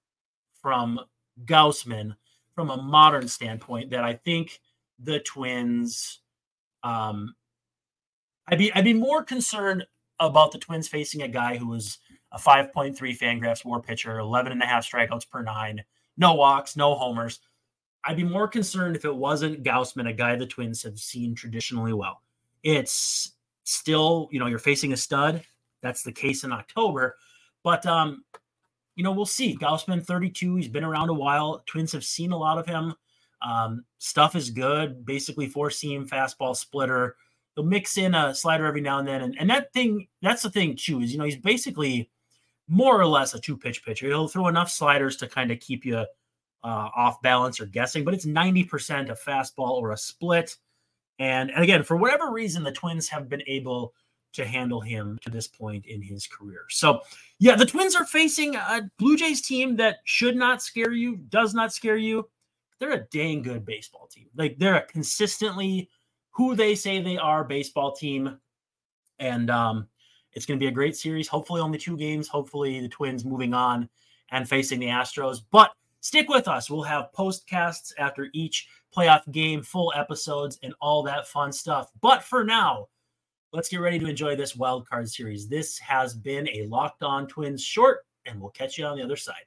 from 0.61 1.01
Gausman 1.45 2.17
from 2.55 2.71
a 2.71 2.83
modern 2.83 3.29
standpoint 3.29 3.91
that 3.91 4.05
I 4.05 4.15
think 4.15 4.61
the 4.99 5.21
Twins. 5.21 6.21
Um, 6.83 7.35
I'd 8.49 8.59
be 8.59 8.73
I'd 8.75 8.85
be 8.85 8.93
more 8.93 9.23
concerned 9.23 9.87
about 10.19 10.51
the 10.53 10.59
Twins 10.59 10.89
facing 10.89 11.23
a 11.23 11.29
guy 11.29 11.57
who 11.57 11.69
was 11.69 11.99
a 12.33 12.39
5.3 12.39 12.97
Fangraphs 13.17 13.65
WAR 13.65 13.81
pitcher, 13.81 14.19
11 14.19 14.53
and 14.53 14.63
a 14.63 14.67
half 14.67 14.89
strikeouts 14.89 15.29
per 15.31 15.43
nine, 15.43 15.85
no 16.17 16.35
walks, 16.35 16.77
no 16.77 16.95
homers. 16.95 17.41
I'd 18.05 18.17
be 18.17 18.25
more 18.25 18.49
concerned 18.49 18.97
if 18.97 19.05
it 19.05 19.15
wasn't 19.15 19.63
Gausman, 19.63 20.09
a 20.09 20.13
guy 20.13 20.37
the 20.37 20.47
Twins 20.47 20.83
have 20.83 20.99
seen 20.99 21.35
traditionally 21.35 21.93
well. 21.93 22.23
It's 22.63 23.33
still, 23.65 24.29
you 24.31 24.39
know, 24.39 24.47
you're 24.47 24.59
facing 24.59 24.93
a 24.93 24.97
stud. 24.97 25.43
That's 25.83 26.03
the 26.03 26.13
case 26.13 26.45
in 26.45 26.53
October. 26.53 27.17
But, 27.63 27.85
um, 27.87 28.25
you 28.95 29.03
know, 29.03 29.13
we'll 29.13 29.27
see. 29.27 29.57
Gausman, 29.57 30.05
32. 30.05 30.57
He's 30.57 30.69
been 30.69 30.85
around 30.85 31.09
a 31.09 31.15
while. 31.15 31.63
Twins 31.67 31.93
have 31.93 32.05
seen 32.05 32.33
a 32.33 32.39
lot 32.39 32.59
of 32.59 32.67
him. 32.67 32.95
Um, 33.43 33.85
stuff 33.99 34.37
is 34.37 34.51
good. 34.51 35.05
Basically, 35.05 35.47
four 35.47 35.71
seam 35.71 36.07
fastball 36.09 36.57
splitter. 36.57 37.17
He'll 37.55 37.65
mix 37.65 37.99
in 37.99 38.15
a 38.15 38.35
slider 38.35 38.67
every 38.67 38.81
now 38.81 38.99
and 38.99 39.09
then. 39.09 39.23
And, 39.23 39.37
and 39.39 39.51
that 39.51 39.73
thing, 39.73 40.09
that's 40.23 40.43
the 40.43 40.51
thing, 40.51 40.77
too, 40.77 41.01
is, 41.01 41.13
you 41.13 41.19
know, 41.19 41.25
he's 41.25 41.37
basically 41.37 42.11
more 42.69 42.99
or 42.99 43.07
less 43.07 43.35
a 43.35 43.41
two 43.41 43.57
pitch 43.57 43.85
pitcher. 43.85 44.07
He'll 44.07 44.29
throw 44.29 44.49
enough 44.49 44.71
sliders 44.71 45.17
to 45.19 45.27
kind 45.27 45.51
of 45.51 45.61
keep 45.61 45.85
you 45.85 45.99
uh, 46.65 46.89
off 46.97 47.21
balance 47.21 47.61
or 47.61 47.67
guessing, 47.67 48.05
but 48.05 48.15
it's 48.15 48.27
90% 48.27 49.11
a 49.11 49.15
fastball 49.15 49.73
or 49.73 49.93
a 49.93 49.97
split. 49.97 50.57
And, 51.19 51.51
and 51.51 51.63
again, 51.63 51.83
for 51.83 51.97
whatever 51.97 52.31
reason, 52.31 52.65
the 52.65 52.73
Twins 52.73 53.09
have 53.09 53.29
been 53.29 53.43
able 53.47 53.95
to 54.33 54.45
handle 54.45 54.81
him 54.81 55.19
to 55.23 55.31
this 55.31 55.47
point 55.47 55.87
in 55.87 56.03
his 56.03 56.27
career. 56.27 56.63
So, 56.69 57.01
yeah, 57.39 57.55
the 57.55 57.67
Twins 57.67 57.95
are 57.95 58.05
facing 58.05 58.57
a 58.57 58.91
Blue 58.99 59.17
Jays 59.17 59.41
team 59.41 59.77
that 59.77 59.99
should 60.05 60.37
not 60.37 60.61
scare 60.61 60.93
you, 60.93 61.17
does 61.17 61.55
not 61.55 61.73
scare 61.73 61.97
you. 61.97 62.29
They're 62.81 62.93
a 62.93 63.07
dang 63.13 63.43
good 63.43 63.65
baseball 63.65 64.09
team. 64.09 64.27
Like 64.37 64.59
they're 64.59 64.75
a 64.75 64.87
consistently 64.87 65.89
who 66.31 66.57
they 66.57 66.75
say 66.75 67.01
they 67.01 67.17
are 67.17 67.45
baseball 67.45 67.93
team. 67.93 68.39
And 69.21 69.51
um, 69.51 69.87
it's 70.33 70.47
going 70.47 70.59
to 70.59 70.63
be 70.63 70.69
a 70.69 70.73
great 70.73 70.97
series. 70.97 71.29
Hopefully, 71.29 71.61
only 71.61 71.79
two 71.79 71.97
games. 71.97 72.27
Hopefully, 72.27 72.81
the 72.81 72.89
Twins 72.89 73.25
moving 73.25 73.55
on 73.55 73.89
and 74.33 74.49
facing 74.49 74.81
the 74.81 74.87
Astros. 74.87 75.39
But 75.53 75.71
stick 76.05 76.29
with 76.29 76.47
us. 76.47 76.69
We'll 76.69 76.83
have 76.83 77.09
postcasts 77.17 77.93
after 77.99 78.29
each 78.35 78.69
playoff 78.95 79.29
game, 79.33 79.63
full 79.63 79.91
episodes, 79.97 80.59
and 80.63 80.75
all 80.81 81.03
that 81.05 81.27
fun 81.27 81.51
stuff. 81.51 81.91
But 82.03 82.23
for 82.23 82.45
now, 82.45 82.89
let's 83.55 83.71
get 83.71 83.81
ready 83.81 83.99
to 83.99 84.07
enjoy 84.07 84.37
this 84.37 84.55
wild 84.55 84.87
card 84.87 85.09
series. 85.09 85.49
This 85.49 85.79
has 85.79 86.15
been 86.15 86.47
a 86.51 86.67
Locked 86.67 87.03
On 87.03 87.27
Twins 87.27 87.65
short, 87.65 88.01
and 88.27 88.39
we'll 88.39 88.51
catch 88.51 88.77
you 88.77 88.85
on 88.85 88.99
the 88.99 89.03
other 89.03 89.17
side. 89.17 89.35